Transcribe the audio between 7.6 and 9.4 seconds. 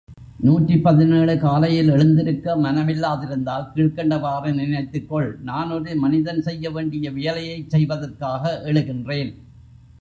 செய்வதற்காக எழுகின்றேன்.